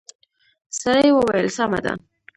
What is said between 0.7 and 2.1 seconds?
سړي وويل سمه ده.